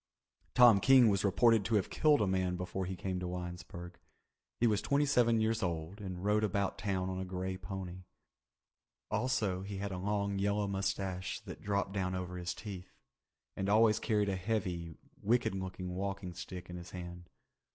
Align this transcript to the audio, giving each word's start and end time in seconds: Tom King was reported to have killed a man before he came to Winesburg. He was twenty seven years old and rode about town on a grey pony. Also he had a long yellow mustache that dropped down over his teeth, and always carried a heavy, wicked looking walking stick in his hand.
Tom 0.55 0.79
King 0.79 1.09
was 1.09 1.23
reported 1.23 1.63
to 1.63 1.75
have 1.75 1.91
killed 1.91 2.21
a 2.21 2.25
man 2.27 2.55
before 2.57 2.87
he 2.87 2.95
came 2.95 3.19
to 3.19 3.27
Winesburg. 3.27 3.99
He 4.59 4.65
was 4.65 4.81
twenty 4.81 5.05
seven 5.05 5.39
years 5.39 5.61
old 5.61 6.01
and 6.01 6.25
rode 6.25 6.43
about 6.43 6.79
town 6.79 7.07
on 7.07 7.19
a 7.19 7.23
grey 7.23 7.55
pony. 7.55 8.05
Also 9.11 9.61
he 9.61 9.77
had 9.77 9.91
a 9.91 9.99
long 9.99 10.39
yellow 10.39 10.65
mustache 10.67 11.39
that 11.41 11.61
dropped 11.61 11.93
down 11.93 12.15
over 12.15 12.37
his 12.39 12.55
teeth, 12.55 12.95
and 13.55 13.69
always 13.69 13.99
carried 13.99 14.29
a 14.29 14.35
heavy, 14.35 14.97
wicked 15.21 15.53
looking 15.53 15.93
walking 15.93 16.33
stick 16.33 16.67
in 16.67 16.77
his 16.77 16.89
hand. 16.89 17.29